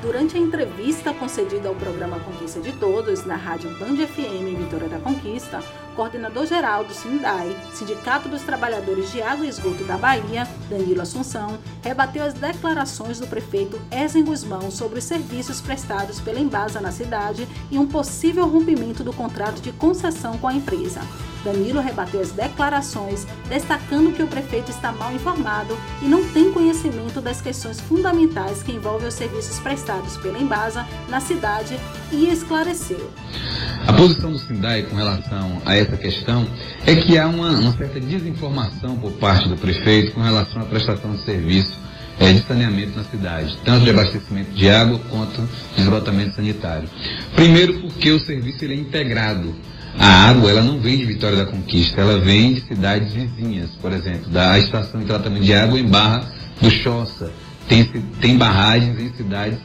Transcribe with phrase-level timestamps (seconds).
[0.00, 4.98] Durante a entrevista concedida ao programa Conquista de Todos, na rádio Band FM Vitória da
[4.98, 5.62] Conquista,
[5.94, 12.24] coordenador-geral do SINDAI, Sindicato dos Trabalhadores de Água e Esgoto da Bahia, Danilo Assunção, rebateu
[12.24, 17.78] as declarações do prefeito Ezen Guzmão sobre os serviços prestados pela Embasa na cidade e
[17.78, 21.00] um possível rompimento do contrato de concessão com a empresa.
[21.44, 27.20] Danilo rebateu as declarações, destacando que o prefeito está mal informado e não tem conhecimento
[27.20, 31.76] das questões fundamentais que envolvem os serviços prestados pela Embasa na cidade
[32.12, 33.10] e esclareceu.
[33.86, 36.46] A posição do Sindai com relação a essa questão
[36.86, 41.10] é que há uma, uma certa desinformação por parte do prefeito com relação à prestação
[41.12, 41.76] de serviço
[42.20, 45.42] é, de saneamento na cidade, tanto de abastecimento de água quanto
[45.74, 46.88] de esgotamento sanitário.
[47.34, 49.52] Primeiro porque o serviço ele é integrado
[49.98, 53.92] a água, ela não vem de Vitória da Conquista, ela vem de cidades vizinhas, por
[53.92, 57.30] exemplo, da estação de tratamento de água em Barra do Choça.
[57.68, 57.84] Tem,
[58.20, 59.58] tem barragens em cidades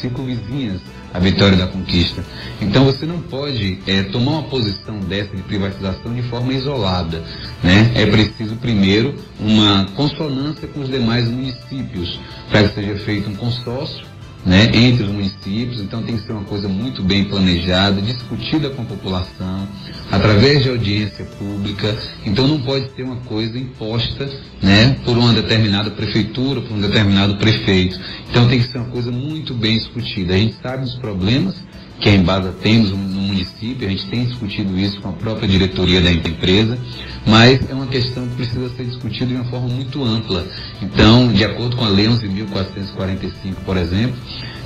[0.00, 0.80] circunvizinhas
[1.12, 2.22] à Vitória da Conquista.
[2.60, 7.22] Então você não pode é, tomar uma posição dessa de privatização de forma isolada.
[7.62, 7.92] Né?
[7.94, 14.09] É preciso, primeiro, uma consonância com os demais municípios, para que seja feito um consórcio
[14.44, 18.82] né, entre os municípios, então tem que ser uma coisa muito bem planejada, discutida com
[18.82, 19.68] a população,
[20.10, 24.30] através de audiência pública, então não pode ser uma coisa imposta
[24.62, 27.98] né, por uma determinada prefeitura, por um determinado prefeito.
[28.30, 30.34] Então tem que ser uma coisa muito bem discutida.
[30.34, 31.54] A gente sabe dos problemas
[32.00, 36.00] que a Embasa tem no município, a gente tem discutido isso com a própria diretoria
[36.00, 36.78] da empresa,
[37.26, 40.46] mas é uma questão que precisa ser discutida de uma forma muito ampla.
[40.80, 44.16] Então, de acordo com a Lei 11.445, por exemplo,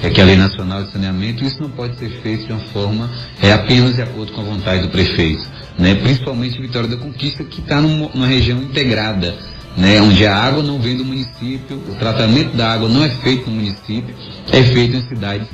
[0.03, 2.61] é que é a Lei Nacional de Saneamento, isso não pode ser feito de uma
[2.67, 3.11] forma
[3.43, 5.43] é apenas de acordo com a vontade do prefeito,
[5.79, 5.95] né?
[5.97, 9.35] principalmente Vitória da Conquista, que está numa região integrada
[9.77, 13.51] né, onde a água não vem do município, o tratamento da água não é feito
[13.51, 14.15] no município,
[14.53, 15.49] é feito em cidades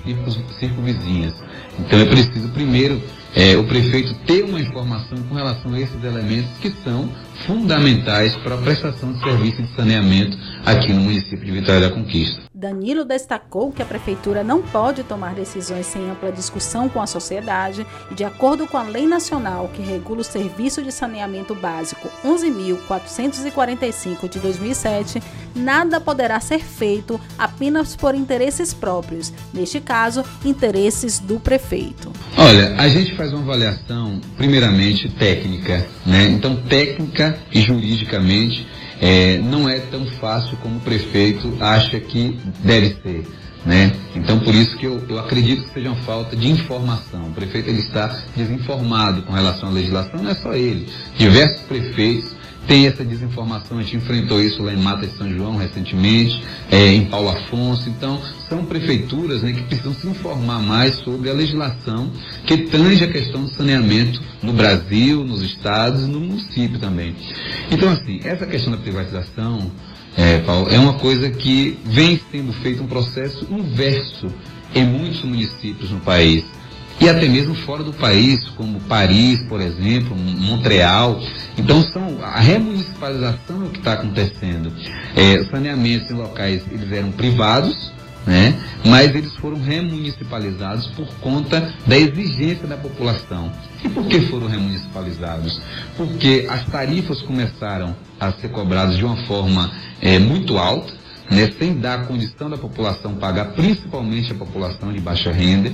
[0.59, 1.35] circunvizinhas.
[1.79, 3.01] Então é preciso primeiro
[3.35, 7.09] é, o prefeito ter uma informação com relação a esses elementos que são
[7.47, 12.50] fundamentais para a prestação de serviço de saneamento aqui no município de Vitória da Conquista.
[12.61, 17.87] Danilo destacou que a prefeitura não pode tomar decisões sem ampla discussão com a sociedade
[18.11, 24.29] e, de acordo com a lei nacional que regula o serviço de saneamento básico 11.445
[24.29, 25.23] de 2007,
[25.55, 32.13] nada poderá ser feito apenas por interesses próprios, neste caso, interesses do prefeito.
[32.37, 36.29] Olha, a gente faz uma avaliação, primeiramente técnica, né?
[36.29, 38.67] Então, técnica e juridicamente
[39.01, 43.27] é, não é tão fácil como o prefeito acha que deve ser.
[43.65, 43.93] Né?
[44.15, 47.27] Então, por isso que eu, eu acredito que seja uma falta de informação.
[47.27, 50.89] O prefeito ele está desinformado com relação à legislação, não é só ele.
[51.19, 55.57] Diversos prefeitos tem essa desinformação, a gente enfrentou isso lá em Mata de São João
[55.57, 57.89] recentemente, é, em Paulo Afonso.
[57.89, 62.11] Então, são prefeituras né, que precisam se informar mais sobre a legislação
[62.47, 67.15] que tange a questão do saneamento no Brasil, nos estados e no município também.
[67.71, 69.71] Então, assim, essa questão da privatização,
[70.17, 74.27] é, Paulo, é uma coisa que vem sendo feito um processo inverso
[74.75, 76.45] em muitos municípios no país
[77.01, 81.19] e até mesmo fora do país, como Paris, por exemplo, Montreal.
[81.57, 84.71] Então são a remunicipalização é o que está acontecendo.
[85.17, 87.91] É, saneamentos em locais eles eram privados,
[88.27, 88.55] né?
[88.85, 93.51] mas eles foram remunicipalizados por conta da exigência da população.
[93.83, 95.59] E por que foram remunicipalizados?
[95.97, 99.71] Porque as tarifas começaram a ser cobradas de uma forma
[100.03, 100.93] é, muito alta,
[101.31, 105.71] né, sem dar condição da população pagar, principalmente a população de baixa renda.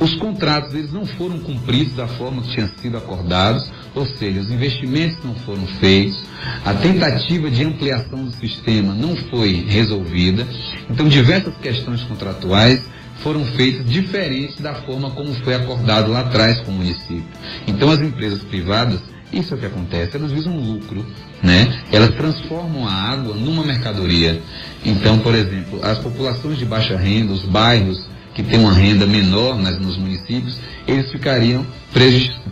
[0.00, 4.50] Os contratos eles não foram cumpridos da forma que tinham sido acordados, ou seja, os
[4.50, 6.22] investimentos não foram feitos,
[6.64, 10.46] a tentativa de ampliação do sistema não foi resolvida.
[10.88, 12.82] Então, diversas questões contratuais
[13.22, 17.24] foram feitas diferentes da forma como foi acordado lá atrás com o município.
[17.66, 19.00] Então, as empresas privadas
[19.38, 21.04] isso é o que acontece, elas visam lucro,
[21.42, 21.82] né?
[21.92, 24.40] Elas transformam a água numa mercadoria.
[24.84, 29.56] Então, por exemplo, as populações de baixa renda, os bairros que têm uma renda menor
[29.56, 31.64] nas, nos municípios, eles ficariam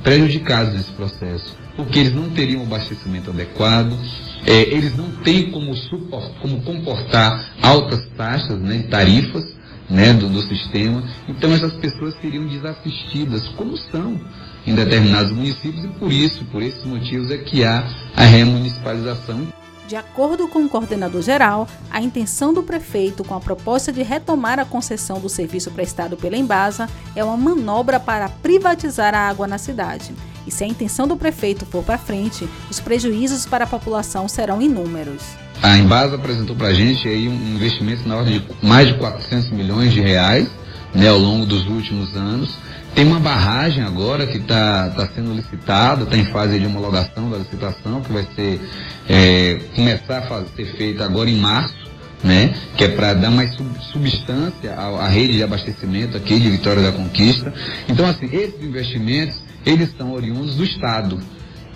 [0.02, 3.99] prejudicados nesse processo, porque eles não teriam o abastecimento adequado,
[4.46, 9.44] é, eles não têm como, suport, como comportar altas taxas, né, tarifas,
[9.88, 11.02] né, do, do sistema.
[11.29, 14.20] Então essas pessoas seriam desassistidas, como são
[14.67, 17.84] em determinados municípios, e por isso, por esses motivos, é que há
[18.17, 19.49] a remunicipalização.
[19.87, 24.58] De acordo com o coordenador geral, a intenção do prefeito com a proposta de retomar
[24.58, 29.58] a concessão do serviço prestado pela Embasa é uma manobra para privatizar a água na
[29.58, 30.14] cidade.
[30.46, 34.62] E se a intenção do prefeito for para frente, os prejuízos para a população serão
[34.62, 35.41] inúmeros.
[35.62, 39.50] A Embasa apresentou para a gente aí um investimento na ordem de mais de 400
[39.50, 40.49] milhões de reais
[40.93, 42.53] né, ao longo dos últimos anos.
[42.97, 47.38] Tem uma barragem agora que está tá sendo licitada, está em fase de homologação da
[47.38, 48.61] licitação, que vai ser,
[49.09, 51.76] é, começar a fazer, ser feita agora em março,
[52.23, 52.55] né?
[52.76, 56.82] Que é para dar mais sub, substância à, à, rede de abastecimento aqui de Vitória
[56.82, 57.55] da Conquista.
[57.88, 61.19] Então, assim, esses investimentos, eles são oriundos do Estado.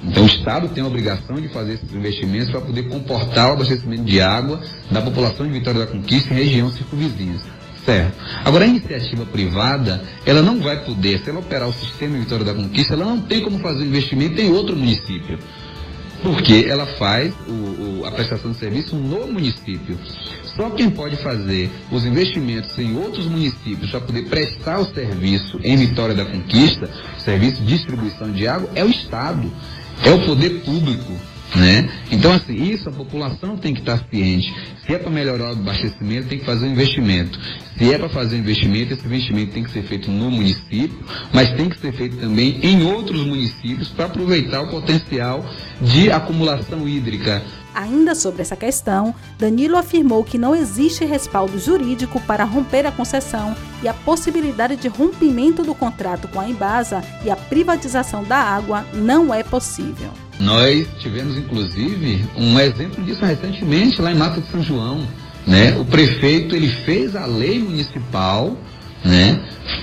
[0.04, 4.04] Então o Estado tem a obrigação de fazer esses investimentos para poder comportar o abastecimento
[4.04, 4.60] de água
[4.90, 7.36] da população de Vitória da Conquista e região circunvizinha.
[7.84, 8.16] Certo.
[8.44, 12.52] Agora, a iniciativa privada, ela não vai poder, se ela operar o sistema Vitória da
[12.52, 15.38] Conquista, ela não tem como fazer investimento em outro município.
[16.20, 17.52] Porque ela faz o,
[18.00, 19.96] o, a prestação de serviço no município.
[20.56, 25.76] Só quem pode fazer os investimentos em outros municípios para poder prestar o serviço em
[25.76, 29.52] Vitória da Conquista, serviço de distribuição de água, é o Estado,
[30.04, 31.12] é o poder público.
[31.54, 31.88] Né?
[32.10, 34.52] Então, assim, isso a população tem que estar ciente.
[34.84, 37.38] Se é para melhorar o abastecimento, tem que fazer um investimento.
[37.78, 40.98] Se é para fazer um investimento, esse investimento tem que ser feito no município,
[41.32, 45.44] mas tem que ser feito também em outros municípios para aproveitar o potencial
[45.80, 47.42] de acumulação hídrica.
[47.74, 53.54] Ainda sobre essa questão, Danilo afirmou que não existe respaldo jurídico para romper a concessão
[53.82, 58.86] e a possibilidade de rompimento do contrato com a Embasa e a privatização da água
[58.94, 60.10] não é possível.
[60.38, 65.06] Nós tivemos, inclusive, um exemplo disso recentemente lá em Mata de São João.
[65.46, 65.76] Né?
[65.78, 68.56] O prefeito ele fez a lei municipal,
[69.04, 69.40] né?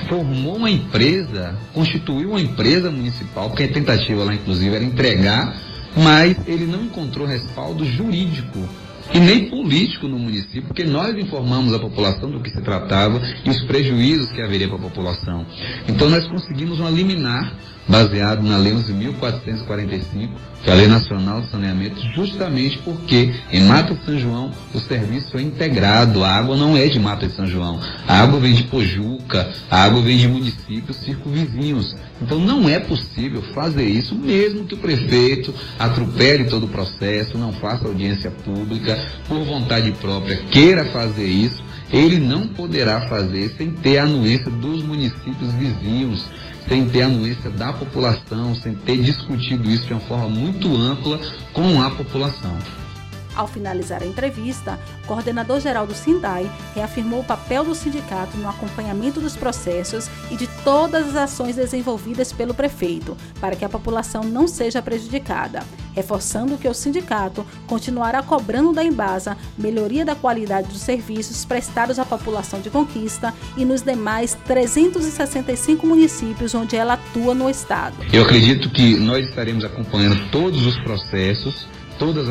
[0.08, 5.56] formou uma empresa, constituiu uma empresa municipal, porque a tentativa lá, inclusive, era entregar,
[5.96, 8.68] mas ele não encontrou respaldo jurídico
[9.14, 13.50] e nem político no município, porque nós informamos a população do que se tratava e
[13.50, 15.46] os prejuízos que haveria para a população.
[15.88, 17.54] Então nós conseguimos uma liminar
[17.88, 20.30] baseado na Lei 11.445,
[20.64, 24.80] que é a Lei Nacional de Saneamento, justamente porque em Mata de São João o
[24.80, 28.54] serviço é integrado, a água não é de Mata de São João, a água vem
[28.54, 31.94] de Pojuca, a água vem de municípios circunvizinhos.
[32.24, 37.52] Então não é possível fazer isso, mesmo que o prefeito atropele todo o processo, não
[37.52, 38.98] faça audiência pública,
[39.28, 41.62] por vontade própria queira fazer isso,
[41.92, 46.26] ele não poderá fazer sem ter a anuência dos municípios vizinhos
[46.68, 51.20] sem ter anuência da população, sem ter discutido isso de uma forma muito ampla
[51.52, 52.58] com a população.
[53.36, 59.20] Ao finalizar a entrevista, o coordenador-geral do SINDAI reafirmou o papel do sindicato no acompanhamento
[59.20, 64.48] dos processos e de todas as ações desenvolvidas pelo prefeito, para que a população não
[64.48, 65.64] seja prejudicada,
[65.96, 72.06] reforçando que o sindicato continuará cobrando da Embasa melhoria da qualidade dos serviços prestados à
[72.06, 77.96] população de Conquista e nos demais 365 municípios onde ela atua no estado.
[78.12, 81.68] Eu acredito que nós estaremos acompanhando todos os processos
[82.04, 82.28] todos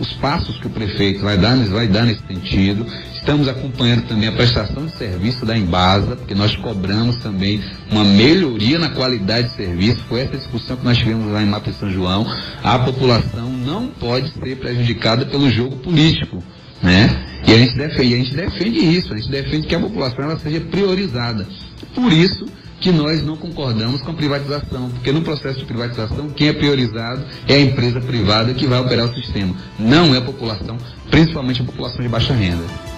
[0.00, 2.84] os passos que o prefeito vai dar, vai dar nesse sentido.
[3.14, 8.76] Estamos acompanhando também a prestação de serviço da Embasa, porque nós cobramos também uma melhoria
[8.76, 10.00] na qualidade de serviço.
[10.08, 12.26] Foi essa discussão que nós tivemos lá em Mata São João.
[12.64, 16.42] A população não pode ser prejudicada pelo jogo político.
[16.82, 17.42] Né?
[17.46, 20.38] E a gente defende, a gente defende isso, a gente defende que a população ela
[20.40, 21.46] seja priorizada.
[21.94, 22.46] Por isso,
[22.80, 27.24] que nós não concordamos com a privatização, porque no processo de privatização, quem é priorizado
[27.48, 30.76] é a empresa privada que vai operar o sistema, não é a população,
[31.10, 32.95] principalmente a população de baixa renda.